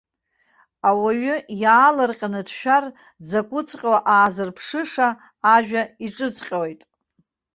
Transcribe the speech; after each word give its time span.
Ауаҩы 0.89 1.35
иаалырҟьаны 1.61 2.41
дшәар, 2.47 2.85
дзакәыҵәҟьоу 3.21 3.97
аазырԥшыша 4.13 5.07
ажәа 5.55 5.81
иҿыҵҟьоит. 6.05 6.81